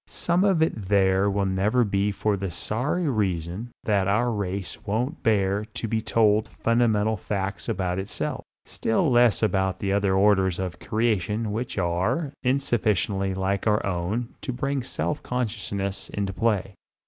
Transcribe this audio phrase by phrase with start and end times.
[0.07, 5.21] Some of it there will never be for the sorry reason that our race won't
[5.21, 11.51] bear to be told fundamental facts about itself, still less about other orders of creation
[11.51, 16.73] which are sufficiently like our own to bring self consciousness into play.